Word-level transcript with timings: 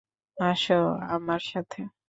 আসো 0.37 0.79
আমার 1.09 1.41
সাথে। 1.51 1.79